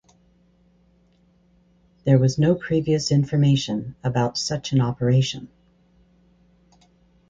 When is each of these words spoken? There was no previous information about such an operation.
There 2.05 2.17
was 2.17 2.39
no 2.39 2.55
previous 2.55 3.11
information 3.11 3.95
about 4.03 4.35
such 4.35 4.71
an 4.73 4.81
operation. 4.81 5.47